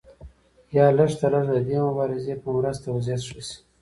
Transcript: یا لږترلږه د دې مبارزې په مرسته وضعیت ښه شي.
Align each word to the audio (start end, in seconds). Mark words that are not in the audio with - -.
یا 0.75 0.85
لږترلږه 0.97 1.51
د 1.57 1.59
دې 1.67 1.77
مبارزې 1.87 2.33
په 2.41 2.47
مرسته 2.57 2.85
وضعیت 2.95 3.21
ښه 3.27 3.39
شي. 3.47 3.51